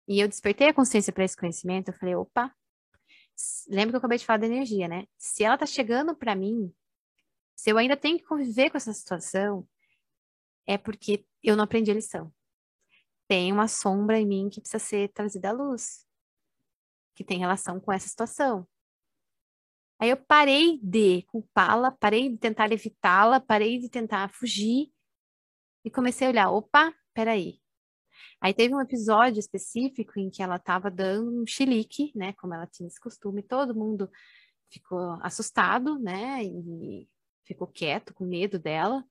e 0.08 0.20
eu 0.20 0.28
despertei 0.28 0.68
a 0.68 0.74
consciência 0.74 1.14
para 1.14 1.24
esse 1.24 1.38
conhecimento, 1.38 1.90
eu 1.90 1.94
falei, 1.94 2.16
opa, 2.16 2.54
lembra 3.70 3.92
que 3.92 3.96
eu 3.96 4.00
acabei 4.00 4.18
de 4.18 4.26
falar 4.26 4.40
da 4.40 4.48
energia, 4.48 4.88
né? 4.88 5.06
Se 5.18 5.44
ela 5.44 5.58
tá 5.58 5.66
chegando 5.66 6.16
para 6.16 6.36
mim, 6.36 6.74
se 7.56 7.70
eu 7.70 7.78
ainda 7.78 7.96
tenho 7.96 8.18
que 8.18 8.26
conviver 8.26 8.70
com 8.70 8.78
essa 8.78 8.92
situação, 8.92 9.68
é 10.68 10.78
porque 10.78 11.26
eu 11.44 11.56
não 11.56 11.64
aprendi 11.64 11.92
a 11.92 11.94
lição. 11.94 12.34
Tem 13.32 13.50
uma 13.54 13.70
sombra 13.70 14.20
em 14.20 14.28
mim 14.28 14.50
que 14.50 14.60
precisa 14.60 14.78
ser 14.78 15.08
trazida 15.14 15.52
à 15.52 15.52
luz, 15.54 16.06
que 17.16 17.24
tem 17.24 17.40
relação 17.40 17.80
com 17.80 17.90
essa 17.90 18.10
situação. 18.10 18.68
Aí 19.98 20.10
eu 20.10 20.18
parei 20.18 20.78
de 20.84 21.22
culpá-la, 21.28 21.94
parei 21.94 22.28
de 22.28 22.38
tentar 22.38 22.74
evitá-la, 22.74 23.40
parei 23.40 23.80
de 23.80 23.88
tentar 23.90 24.30
fugir 24.34 24.92
e 25.86 25.90
comecei 25.90 26.28
a 26.28 26.30
olhar, 26.30 26.52
opa, 26.52 26.94
peraí. 27.14 27.62
Aí 28.42 28.54
teve 28.54 28.76
um 28.76 28.82
episódio 28.82 29.40
específico 29.40 30.20
em 30.20 30.30
que 30.30 30.44
ela 30.44 30.58
estava 30.58 30.92
dando 30.92 31.42
um 31.42 31.48
chilique, 31.48 32.12
né, 32.14 32.34
como 32.34 32.54
ela 32.54 32.68
tinha 32.68 32.88
esse 32.88 33.00
costume, 33.00 33.42
todo 33.42 33.74
mundo 33.74 34.12
ficou 34.70 35.18
assustado, 35.22 35.98
né, 36.00 36.44
e 36.44 37.08
ficou 37.46 37.68
quieto, 37.68 38.14
com 38.14 38.26
medo 38.26 38.60
dela, 38.60 39.06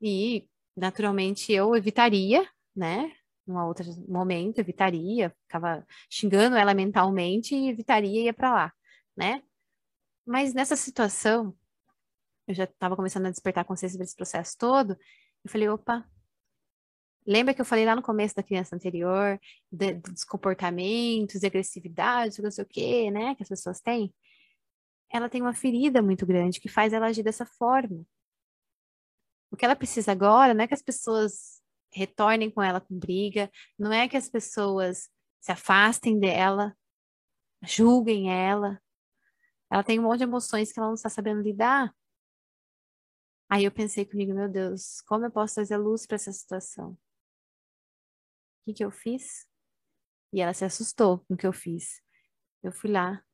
e 0.00 0.48
naturalmente 0.76 1.52
eu 1.52 1.74
evitaria, 1.74 2.48
né, 2.72 3.12
num 3.46 3.64
outro 3.64 3.84
momento, 4.08 4.58
evitaria, 4.58 5.34
ficava 5.42 5.86
xingando 6.10 6.56
ela 6.56 6.74
mentalmente 6.74 7.54
e 7.54 7.68
evitaria 7.68 8.22
e 8.22 8.24
ia 8.24 8.34
para 8.34 8.52
lá, 8.52 8.72
né. 9.16 9.42
Mas 10.26 10.52
nessa 10.52 10.74
situação, 10.76 11.56
eu 12.48 12.54
já 12.54 12.64
estava 12.64 12.96
começando 12.96 13.26
a 13.26 13.30
despertar 13.30 13.64
consciência 13.64 13.98
desse 13.98 14.16
processo 14.16 14.56
todo, 14.58 14.98
eu 15.44 15.50
falei, 15.50 15.68
opa, 15.68 16.04
lembra 17.26 17.54
que 17.54 17.60
eu 17.60 17.64
falei 17.64 17.84
lá 17.84 17.94
no 17.94 18.02
começo 18.02 18.34
da 18.34 18.42
criança 18.42 18.74
anterior, 18.74 19.38
de, 19.70 19.94
dos 19.94 20.24
comportamentos, 20.24 21.40
de 21.40 21.46
agressividade, 21.46 22.42
não 22.42 22.50
sei 22.50 22.64
o 22.64 22.68
quê, 22.68 23.10
né, 23.10 23.34
que 23.36 23.42
as 23.42 23.48
pessoas 23.48 23.80
têm? 23.80 24.12
Ela 25.12 25.28
tem 25.28 25.40
uma 25.40 25.54
ferida 25.54 26.02
muito 26.02 26.26
grande 26.26 26.60
que 26.60 26.68
faz 26.68 26.92
ela 26.92 27.06
agir 27.06 27.22
dessa 27.22 27.46
forma. 27.46 28.04
O 29.50 29.56
que 29.56 29.64
ela 29.64 29.76
precisa 29.76 30.10
agora 30.10 30.52
não 30.52 30.64
é 30.64 30.66
que 30.66 30.74
as 30.74 30.82
pessoas 30.82 31.62
retornem 31.96 32.50
com 32.50 32.62
ela 32.62 32.80
com 32.80 32.98
briga, 32.98 33.50
não 33.78 33.92
é 33.92 34.08
que 34.08 34.16
as 34.16 34.28
pessoas 34.28 35.10
se 35.40 35.50
afastem 35.50 36.18
dela, 36.18 36.76
julguem 37.62 38.30
ela. 38.30 38.80
Ela 39.70 39.82
tem 39.82 39.98
um 39.98 40.02
monte 40.02 40.18
de 40.18 40.24
emoções 40.24 40.72
que 40.72 40.78
ela 40.78 40.88
não 40.88 40.94
está 40.94 41.08
sabendo 41.08 41.40
lidar. 41.40 41.94
Aí 43.48 43.64
eu 43.64 43.72
pensei 43.72 44.04
comigo, 44.04 44.34
meu 44.34 44.48
Deus, 44.48 45.00
como 45.02 45.24
eu 45.24 45.30
posso 45.30 45.54
trazer 45.54 45.76
luz 45.76 46.06
para 46.06 46.16
essa 46.16 46.32
situação? 46.32 46.92
O 46.92 46.98
que, 48.66 48.74
que 48.74 48.84
eu 48.84 48.90
fiz? 48.90 49.46
E 50.32 50.40
ela 50.40 50.52
se 50.52 50.64
assustou 50.64 51.20
com 51.20 51.34
o 51.34 51.36
que 51.36 51.46
eu 51.46 51.52
fiz. 51.52 52.02
Eu 52.62 52.72
fui 52.72 52.90
lá, 52.90 53.24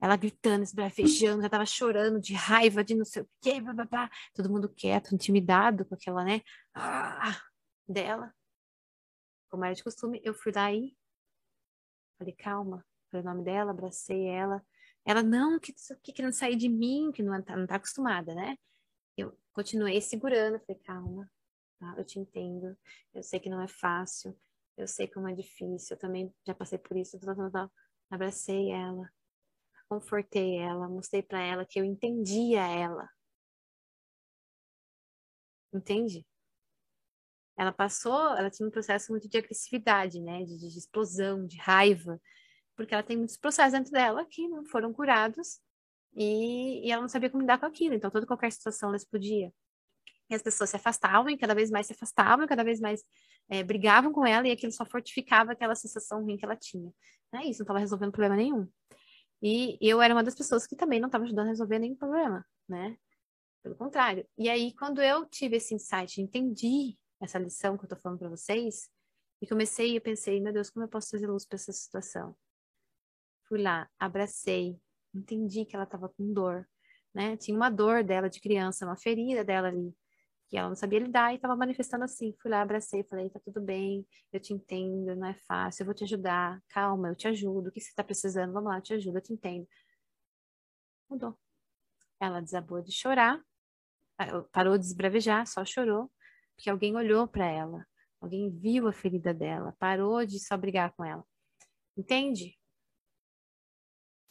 ela 0.00 0.16
gritando, 0.16 0.62
esbravejando, 0.62 1.42
já 1.42 1.48
tava 1.48 1.66
chorando 1.66 2.20
de 2.20 2.34
raiva, 2.34 2.84
de 2.84 2.94
não 2.94 3.04
sei 3.04 3.22
o 3.22 3.28
quê, 3.40 3.60
blá, 3.60 3.72
blá, 3.72 3.84
blá. 3.84 4.10
todo 4.34 4.50
mundo 4.50 4.68
quieto, 4.68 5.14
intimidado 5.14 5.84
com 5.84 5.94
aquela, 5.94 6.22
né, 6.24 6.42
ah, 6.74 7.40
dela. 7.88 8.34
Como 9.48 9.64
era 9.64 9.74
de 9.74 9.84
costume, 9.84 10.20
eu 10.24 10.34
fui 10.34 10.52
lá 10.54 10.72
e 10.72 10.96
falei, 12.18 12.34
calma, 12.34 12.84
falei 13.10 13.24
o 13.24 13.28
nome 13.28 13.44
dela, 13.44 13.70
abracei 13.70 14.26
ela. 14.26 14.64
Ela, 15.04 15.22
não, 15.22 15.58
que, 15.60 15.72
que 16.02 16.12
querendo 16.12 16.32
sair 16.32 16.56
de 16.56 16.68
mim, 16.68 17.12
que 17.12 17.22
não 17.22 17.40
tá, 17.42 17.56
não 17.56 17.66
tá 17.66 17.76
acostumada, 17.76 18.34
né? 18.34 18.56
eu 19.16 19.36
continuei 19.52 20.00
segurando, 20.00 20.60
falei, 20.60 20.80
calma, 20.82 21.30
tá? 21.78 21.94
Eu 21.96 22.04
te 22.04 22.18
entendo, 22.18 22.76
eu 23.14 23.22
sei 23.22 23.40
que 23.40 23.48
não 23.48 23.60
é 23.62 23.68
fácil, 23.68 24.38
eu 24.76 24.86
sei 24.86 25.08
como 25.08 25.28
é 25.28 25.34
difícil, 25.34 25.96
eu 25.96 26.00
também 26.00 26.34
já 26.46 26.54
passei 26.54 26.78
por 26.78 26.96
isso, 26.96 27.18
tal, 27.20 27.34
tal, 27.34 27.50
tal. 27.50 27.72
abracei 28.10 28.70
ela, 28.70 29.10
confortei 29.88 30.58
ela, 30.58 30.88
mostrei 30.88 31.22
para 31.22 31.40
ela 31.42 31.66
que 31.66 31.80
eu 31.80 31.84
entendia 31.84 32.66
ela. 32.66 33.08
Entende? 35.72 36.26
Ela 37.56 37.72
passou, 37.72 38.36
ela 38.36 38.50
tinha 38.50 38.68
um 38.68 38.70
processo 38.70 39.10
muito 39.10 39.28
de 39.28 39.38
agressividade, 39.38 40.20
né, 40.20 40.44
de, 40.44 40.58
de 40.58 40.78
explosão, 40.78 41.46
de 41.46 41.56
raiva, 41.56 42.20
porque 42.76 42.92
ela 42.92 43.02
tem 43.02 43.16
muitos 43.16 43.36
processos 43.36 43.72
dentro 43.72 43.90
dela 43.90 44.24
que 44.26 44.46
não 44.46 44.64
foram 44.66 44.92
curados 44.92 45.60
e, 46.14 46.86
e 46.86 46.90
ela 46.92 47.02
não 47.02 47.08
sabia 47.08 47.30
como 47.30 47.42
lidar 47.42 47.58
com 47.58 47.66
aquilo. 47.66 47.94
Então, 47.94 48.10
toda 48.10 48.26
qualquer 48.26 48.52
situação 48.52 48.90
ela 48.90 48.96
explodia. 48.96 49.52
E 50.28 50.34
as 50.34 50.42
pessoas 50.42 50.70
se 50.70 50.76
afastavam, 50.76 51.30
e 51.30 51.38
cada 51.38 51.54
vez 51.54 51.70
mais 51.70 51.86
se 51.86 51.92
afastavam, 51.92 52.46
cada 52.46 52.64
vez 52.64 52.80
mais 52.80 53.02
é, 53.48 53.62
brigavam 53.62 54.12
com 54.12 54.26
ela, 54.26 54.46
e 54.46 54.50
aquilo 54.50 54.72
só 54.72 54.84
fortificava 54.84 55.52
aquela 55.52 55.74
sensação 55.74 56.22
ruim 56.22 56.36
que 56.36 56.44
ela 56.44 56.56
tinha. 56.56 56.92
É 57.32 57.44
isso, 57.46 57.60
não 57.60 57.64
estava 57.64 57.78
resolvendo 57.78 58.12
problema 58.12 58.36
nenhum. 58.36 58.68
E 59.42 59.78
eu 59.80 60.02
era 60.02 60.14
uma 60.14 60.24
das 60.24 60.34
pessoas 60.34 60.66
que 60.66 60.74
também 60.74 60.98
não 60.98 61.06
estava 61.06 61.24
ajudando 61.24 61.46
a 61.46 61.50
resolver 61.50 61.78
nenhum 61.78 61.96
problema, 61.96 62.44
né? 62.68 62.96
Pelo 63.62 63.76
contrário. 63.76 64.26
E 64.36 64.48
aí, 64.48 64.74
quando 64.74 65.00
eu 65.00 65.26
tive 65.26 65.56
esse 65.56 65.74
insight, 65.74 66.20
entendi 66.20 66.96
essa 67.20 67.38
lição 67.38 67.76
que 67.76 67.84
eu 67.84 67.86
estou 67.86 67.98
falando 67.98 68.18
para 68.18 68.28
vocês, 68.28 68.88
e 69.40 69.46
comecei, 69.46 69.96
eu 69.96 70.00
pensei, 70.00 70.40
meu 70.40 70.52
Deus, 70.52 70.70
como 70.70 70.84
eu 70.84 70.88
posso 70.88 71.10
trazer 71.10 71.26
luz 71.26 71.44
para 71.46 71.56
essa 71.56 71.72
situação? 71.72 72.34
Fui 73.48 73.62
lá, 73.62 73.88
abracei, 73.98 74.80
entendi 75.14 75.64
que 75.64 75.76
ela 75.76 75.84
estava 75.84 76.08
com 76.08 76.32
dor, 76.32 76.66
né? 77.14 77.36
Tinha 77.36 77.56
uma 77.56 77.70
dor 77.70 78.02
dela 78.02 78.28
de 78.28 78.40
criança, 78.40 78.86
uma 78.86 78.96
ferida 78.96 79.44
dela 79.44 79.68
ali, 79.68 79.94
que 80.48 80.56
ela 80.56 80.68
não 80.68 80.76
sabia 80.76 81.00
lidar 81.00 81.32
e 81.32 81.36
estava 81.36 81.54
manifestando 81.54 82.04
assim. 82.04 82.34
Fui 82.40 82.50
lá, 82.50 82.62
abracei, 82.62 83.04
falei: 83.04 83.28
tá 83.30 83.38
tudo 83.44 83.60
bem, 83.60 84.06
eu 84.32 84.40
te 84.40 84.52
entendo, 84.54 85.14
não 85.14 85.28
é 85.28 85.34
fácil, 85.46 85.82
eu 85.82 85.86
vou 85.86 85.94
te 85.94 86.04
ajudar, 86.04 86.62
calma, 86.68 87.08
eu 87.08 87.14
te 87.16 87.28
ajudo, 87.28 87.68
o 87.68 87.72
que 87.72 87.80
você 87.80 87.90
está 87.90 88.02
precisando? 88.02 88.52
Vamos 88.52 88.70
lá, 88.70 88.78
eu 88.78 88.82
te 88.82 88.94
ajudo, 88.94 89.18
eu 89.18 89.22
te 89.22 89.32
entendo. 89.32 89.68
Mudou. 91.08 91.38
Ela 92.20 92.40
desabou 92.40 92.82
de 92.82 92.92
chorar, 92.92 93.40
parou 94.52 94.78
de 94.78 94.86
esbravejar, 94.86 95.46
só 95.46 95.64
chorou, 95.64 96.10
porque 96.56 96.70
alguém 96.70 96.96
olhou 96.96 97.28
para 97.28 97.46
ela, 97.46 97.86
alguém 98.20 98.50
viu 98.50 98.88
a 98.88 98.92
ferida 98.92 99.32
dela, 99.32 99.76
parou 99.78 100.24
de 100.26 100.40
só 100.40 100.56
brigar 100.56 100.92
com 100.94 101.04
ela. 101.04 101.24
Entende? 101.96 102.56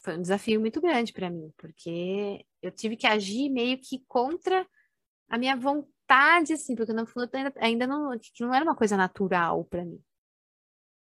foi 0.06 0.16
um 0.16 0.22
desafio 0.22 0.60
muito 0.60 0.80
grande 0.80 1.12
para 1.12 1.28
mim, 1.28 1.52
porque 1.58 2.46
eu 2.62 2.70
tive 2.70 2.96
que 2.96 3.08
agir 3.08 3.50
meio 3.50 3.76
que 3.76 4.04
contra 4.06 4.64
a 5.28 5.36
minha 5.36 5.56
vontade, 5.56 6.52
assim, 6.52 6.76
porque 6.76 6.92
no 6.92 7.04
fundo 7.04 7.28
ainda 7.56 7.88
não, 7.88 8.16
que 8.16 8.44
não 8.44 8.54
era 8.54 8.64
uma 8.64 8.76
coisa 8.76 8.96
natural 8.96 9.64
para 9.64 9.84
mim. 9.84 10.00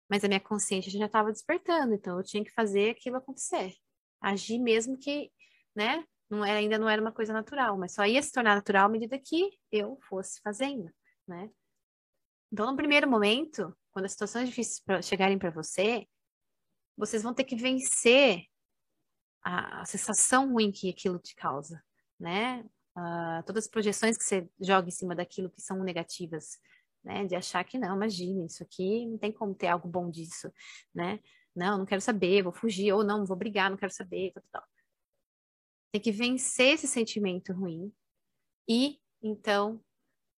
Mas 0.10 0.26
a 0.26 0.28
minha 0.28 0.42
consciência 0.42 0.92
já 0.92 1.06
estava 1.06 1.32
despertando, 1.32 1.94
então 1.94 2.18
eu 2.18 2.24
tinha 2.26 2.44
que 2.44 2.52
fazer 2.52 2.90
aquilo 2.90 3.16
acontecer. 3.16 3.74
Agir 4.20 4.60
mesmo 4.60 4.98
que, 4.98 5.32
né, 5.74 6.04
não 6.30 6.44
era, 6.44 6.60
ainda 6.60 6.78
não 6.78 6.90
era 6.90 7.02
uma 7.02 7.14
coisa 7.14 7.32
natural, 7.32 7.78
mas 7.78 7.94
só 7.94 8.06
ia 8.06 8.22
se 8.22 8.34
tornar 8.34 8.56
natural 8.56 8.88
à 8.88 8.90
medida 8.90 9.18
que 9.18 9.50
eu 9.72 9.98
fosse 10.10 10.42
fazendo, 10.42 10.92
né? 11.30 11.50
Então, 12.52 12.66
no 12.66 12.76
primeiro 12.76 13.10
momento, 13.10 13.76
quando 13.92 14.06
as 14.06 14.12
situações 14.12 14.50
difíceis 14.50 15.06
chegarem 15.06 15.38
para 15.38 15.52
você, 15.52 16.08
vocês 16.98 17.24
vão 17.24 17.34
ter 17.34 17.44
que 17.44 17.56
vencer 17.56 18.44
a, 19.44 19.82
a 19.82 19.86
sensação 19.86 20.52
ruim 20.52 20.72
que 20.72 20.90
aquilo 20.90 21.20
te 21.20 21.36
causa, 21.36 21.82
né? 22.20 22.66
Uh, 22.98 23.44
todas 23.46 23.66
as 23.66 23.70
projeções 23.70 24.18
que 24.18 24.24
você 24.24 24.50
joga 24.60 24.90
em 24.90 24.92
cima 24.92 25.16
daquilo 25.16 25.50
que 25.50 25.62
são 25.62 25.82
negativas, 25.84 26.60
né? 27.04 27.26
De 27.26 27.36
achar 27.36 27.64
que 27.64 27.78
não, 27.78 27.96
imagina, 27.96 28.46
isso 28.46 28.64
aqui 28.64 29.06
não 29.06 29.18
tem 29.18 29.32
como 29.32 29.56
ter 29.56 29.68
algo 29.68 29.88
bom 29.88 30.10
disso, 30.10 30.52
né? 30.94 31.20
Não, 31.56 31.78
não 31.78 31.86
quero 31.86 32.02
saber, 32.02 32.44
vou 32.44 32.52
fugir, 32.52 32.92
ou 32.92 33.04
não, 33.04 33.26
vou 33.26 33.38
brigar, 33.38 33.70
não 33.70 33.78
quero 33.78 33.94
saber, 33.94 34.34
tal, 34.34 34.44
tal. 34.52 34.64
Tem 35.92 36.02
que 36.02 36.12
vencer 36.12 36.74
esse 36.74 36.88
sentimento 36.88 37.54
ruim 37.54 37.94
e, 38.68 39.00
então, 39.22 39.84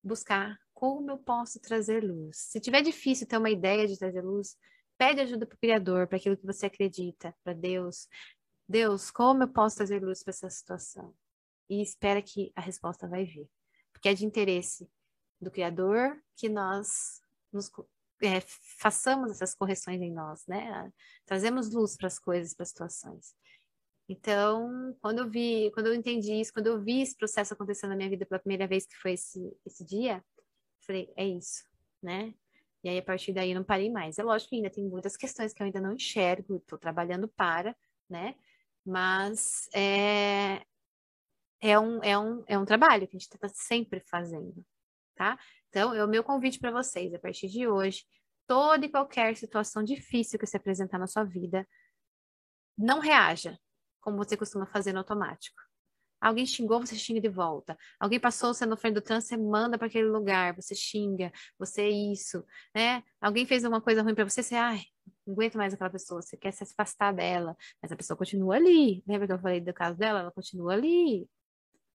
buscar 0.04 0.61
como 0.82 1.12
eu 1.12 1.18
posso 1.20 1.60
trazer 1.60 2.04
luz? 2.04 2.38
Se 2.38 2.60
tiver 2.60 2.82
difícil 2.82 3.28
ter 3.28 3.38
uma 3.38 3.52
ideia 3.52 3.88
de 3.88 4.00
trazer 4.00 4.24
luz, 4.24 4.58
pede 4.98 5.22
ajuda 5.22 5.46
para 5.46 5.56
o 5.56 5.60
Criador, 5.60 6.08
para 6.08 6.18
aquilo 6.18 6.36
que 6.36 6.44
você 6.44 6.66
acredita, 6.66 7.36
para 7.44 7.54
Deus. 7.54 8.08
Deus, 8.68 9.12
como 9.12 9.44
eu 9.44 9.48
posso 9.48 9.76
trazer 9.76 10.04
luz 10.04 10.24
para 10.24 10.32
essa 10.32 10.50
situação? 10.50 11.14
E 11.70 11.84
espera 11.84 12.20
que 12.20 12.52
a 12.56 12.62
resposta 12.62 13.08
vai 13.08 13.26
vir. 13.26 13.48
Porque 13.94 14.10
é 14.10 14.16
de 14.16 14.26
interesse 14.26 14.90
do 15.40 15.52
Criador 15.52 16.20
que 16.36 16.50
nós 16.50 17.22
nos, 17.54 17.72
é, 18.24 18.42
façamos 18.80 19.30
essas 19.30 19.54
correções 19.54 20.02
em 20.02 20.12
nós, 20.12 20.48
né? 20.48 20.92
Trazemos 21.28 21.72
luz 21.72 21.96
para 21.96 22.08
as 22.08 22.18
coisas, 22.18 22.56
para 22.56 22.64
as 22.64 22.70
situações. 22.70 23.36
Então, 24.10 24.98
quando 25.00 25.20
eu 25.20 25.30
vi, 25.30 25.70
quando 25.76 25.88
eu 25.88 25.94
entendi 25.94 26.34
isso, 26.42 26.52
quando 26.52 26.68
eu 26.68 26.82
vi 26.82 27.04
esse 27.04 27.16
processo 27.16 27.54
acontecendo 27.54 27.92
na 27.92 27.96
minha 27.96 28.10
vida 28.10 28.26
pela 28.26 28.40
primeira 28.40 28.68
vez, 28.68 28.88
que 28.88 28.98
foi 28.98 29.14
esse, 29.14 29.40
esse 29.64 29.86
dia, 29.86 30.24
falei, 30.92 31.14
é 31.16 31.26
isso, 31.26 31.64
né? 32.02 32.34
E 32.84 32.90
aí, 32.90 32.98
a 32.98 33.04
partir 33.04 33.32
daí, 33.32 33.54
não 33.54 33.64
parei 33.64 33.90
mais. 33.90 34.18
É 34.18 34.24
lógico 34.24 34.50
que 34.50 34.56
ainda 34.56 34.70
tem 34.70 34.88
muitas 34.88 35.16
questões 35.16 35.54
que 35.54 35.62
eu 35.62 35.66
ainda 35.66 35.80
não 35.80 35.94
enxergo, 35.94 36.58
estou 36.58 36.78
trabalhando 36.78 37.28
para, 37.28 37.76
né? 38.10 38.36
Mas 38.86 39.70
é, 39.74 40.66
é, 41.62 41.80
um, 41.80 42.04
é, 42.04 42.18
um, 42.18 42.44
é 42.48 42.58
um 42.58 42.66
trabalho 42.66 43.08
que 43.08 43.16
a 43.16 43.20
gente 43.20 43.30
está 43.32 43.48
sempre 43.50 44.02
fazendo, 44.02 44.66
tá? 45.16 45.40
Então, 45.70 45.94
é 45.94 46.04
o 46.04 46.08
meu 46.08 46.24
convite 46.24 46.60
para 46.60 46.72
vocês, 46.72 47.14
a 47.14 47.20
partir 47.20 47.48
de 47.48 47.68
hoje, 47.68 48.04
toda 48.48 48.86
e 48.86 48.90
qualquer 48.90 49.38
situação 49.38 49.84
difícil 49.84 50.40
que 50.40 50.48
se 50.48 50.58
apresentar 50.58 50.98
na 50.98 51.08
sua 51.08 51.24
vida, 51.24 51.68
não 52.78 53.00
reaja 53.00 53.58
como 54.02 54.18
você 54.18 54.36
costuma 54.36 54.66
fazer 54.66 54.92
no 54.92 55.00
automático. 55.00 55.62
Alguém 56.22 56.46
xingou, 56.46 56.80
você 56.80 56.96
xinga 56.96 57.20
de 57.20 57.28
volta. 57.30 57.76
Alguém 58.00 58.20
passou 58.20 58.54
você 58.54 58.66
no 58.66 58.78
frente 58.78 58.94
do 58.94 59.02
trânsito, 59.02 59.30
você 59.30 59.38
manda 59.38 59.78
para 59.78 59.88
aquele 59.88 60.08
lugar, 60.08 60.56
você 60.56 60.76
xinga, 60.76 61.32
você 61.58 61.82
é 61.82 61.90
isso, 61.90 62.46
né? 62.76 63.04
Alguém 63.20 63.46
fez 63.46 63.64
uma 63.64 63.82
coisa 63.82 64.04
ruim 64.04 64.14
para 64.14 64.24
você, 64.24 64.44
você, 64.44 64.56
ai, 64.56 64.84
não 65.26 65.34
aguento 65.34 65.58
mais 65.58 65.74
aquela 65.74 65.90
pessoa, 65.90 66.22
você 66.22 66.38
quer 66.38 66.52
se 66.54 66.64
afastar 66.64 67.12
dela, 67.12 67.58
mas 67.82 67.92
a 67.92 67.96
pessoa 67.96 68.16
continua 68.16 68.56
ali. 68.56 69.04
Lembra 69.08 69.26
que 69.28 69.34
eu 69.34 69.40
falei 69.40 69.60
do 69.62 69.74
caso 69.74 69.98
dela? 69.98 70.20
Ela 70.20 70.32
continua 70.32 70.74
ali. 70.74 71.28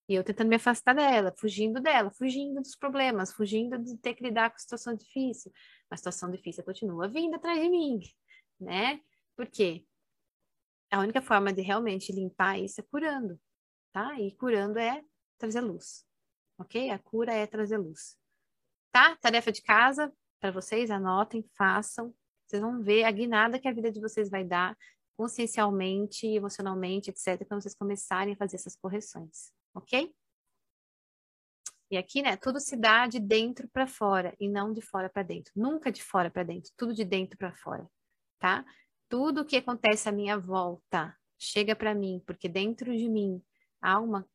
E 0.08 0.14
eu 0.14 0.24
tentando 0.24 0.48
me 0.48 0.56
afastar 0.56 0.94
dela, 0.94 1.32
fugindo 1.38 1.80
dela, 1.80 2.10
fugindo 2.10 2.60
dos 2.60 2.76
problemas, 2.76 3.32
fugindo 3.32 3.78
de 3.78 3.96
ter 3.98 4.14
que 4.14 4.24
lidar 4.24 4.50
com 4.50 4.58
situação 4.58 4.94
difícil. 4.94 5.52
Uma 5.90 5.96
situação 5.96 6.30
difícil 6.30 6.64
continua 6.64 7.08
vindo 7.08 7.34
atrás 7.36 7.60
de 7.60 7.68
mim, 7.68 8.00
né? 8.60 9.00
Por 9.36 9.46
quê? 9.46 9.84
A 10.90 11.00
única 11.00 11.20
forma 11.22 11.52
de 11.52 11.62
realmente 11.62 12.12
limpar 12.12 12.58
isso 12.58 12.80
é 12.80 12.84
curando 12.84 13.38
tá? 13.96 14.20
E 14.20 14.30
curando 14.32 14.78
é 14.78 15.02
trazer 15.38 15.62
luz, 15.62 16.04
ok? 16.58 16.90
A 16.90 16.98
cura 16.98 17.32
é 17.32 17.46
trazer 17.46 17.78
luz, 17.78 18.14
tá? 18.92 19.16
Tarefa 19.16 19.50
de 19.50 19.62
casa 19.62 20.12
para 20.38 20.50
vocês, 20.50 20.90
anotem, 20.90 21.42
façam. 21.56 22.14
Vocês 22.46 22.60
vão 22.60 22.82
ver 22.82 23.04
a 23.04 23.10
guinada 23.10 23.58
que 23.58 23.66
a 23.66 23.72
vida 23.72 23.90
de 23.90 23.98
vocês 23.98 24.28
vai 24.28 24.44
dar 24.44 24.76
consciencialmente, 25.16 26.26
emocionalmente, 26.26 27.08
etc., 27.08 27.42
quando 27.48 27.62
vocês 27.62 27.74
começarem 27.74 28.34
a 28.34 28.36
fazer 28.36 28.56
essas 28.56 28.76
correções, 28.76 29.50
ok? 29.74 30.14
E 31.90 31.96
aqui, 31.96 32.20
né, 32.20 32.36
tudo 32.36 32.60
se 32.60 32.76
dá 32.76 33.06
de 33.06 33.18
dentro 33.18 33.66
para 33.66 33.86
fora 33.86 34.36
e 34.38 34.46
não 34.46 34.74
de 34.74 34.82
fora 34.82 35.08
para 35.08 35.22
dentro. 35.22 35.54
Nunca 35.56 35.90
de 35.90 36.02
fora 36.02 36.30
para 36.30 36.42
dentro, 36.42 36.70
tudo 36.76 36.92
de 36.92 37.02
dentro 37.02 37.38
para 37.38 37.54
fora, 37.54 37.88
tá? 38.38 38.62
Tudo 39.08 39.46
que 39.46 39.56
acontece 39.56 40.06
à 40.06 40.12
minha 40.12 40.36
volta 40.36 41.16
chega 41.38 41.74
para 41.74 41.94
mim, 41.94 42.22
porque 42.26 42.46
dentro 42.46 42.94
de 42.94 43.08
mim 43.08 43.42
há 43.80 44.00
uma 44.00 44.28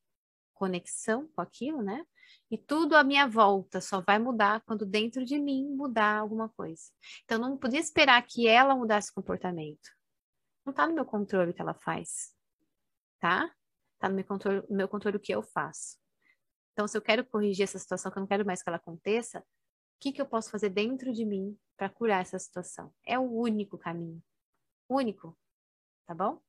conexão 0.53 1.27
com 1.29 1.41
aquilo, 1.41 1.81
né? 1.81 2.05
E 2.49 2.57
tudo 2.57 2.95
à 2.95 3.03
minha 3.03 3.27
volta 3.27 3.81
só 3.81 4.01
vai 4.01 4.19
mudar 4.19 4.61
quando 4.61 4.85
dentro 4.85 5.25
de 5.25 5.39
mim 5.39 5.67
mudar 5.75 6.19
alguma 6.19 6.49
coisa. 6.49 6.83
Então, 7.23 7.39
não 7.39 7.57
podia 7.57 7.79
esperar 7.79 8.21
que 8.25 8.47
ela 8.47 8.75
mudasse 8.75 9.09
o 9.11 9.13
comportamento. 9.13 9.89
Não 10.65 10.71
está 10.71 10.87
no 10.87 10.93
meu 10.93 11.05
controle 11.05 11.51
o 11.51 11.53
que 11.53 11.61
ela 11.61 11.73
faz, 11.73 12.35
tá? 13.19 13.51
Está 13.95 14.09
no 14.09 14.15
meu 14.15 14.25
controle, 14.25 14.63
meu 14.69 14.87
controle 14.87 15.17
o 15.17 15.19
que 15.19 15.33
eu 15.33 15.41
faço. 15.41 15.97
Então, 16.73 16.87
se 16.87 16.97
eu 16.97 17.01
quero 17.01 17.25
corrigir 17.25 17.63
essa 17.63 17.79
situação, 17.79 18.11
que 18.11 18.17
eu 18.17 18.21
não 18.21 18.27
quero 18.27 18.45
mais 18.45 18.61
que 18.61 18.69
ela 18.69 18.77
aconteça, 18.77 19.39
o 19.39 19.43
que, 19.99 20.11
que 20.11 20.21
eu 20.21 20.25
posso 20.25 20.49
fazer 20.49 20.69
dentro 20.69 21.11
de 21.13 21.25
mim 21.25 21.57
para 21.77 21.89
curar 21.89 22.21
essa 22.21 22.39
situação? 22.39 22.93
É 23.05 23.17
o 23.17 23.23
único 23.23 23.77
caminho. 23.77 24.21
Único, 24.89 25.37
tá 26.05 26.13
bom? 26.13 26.41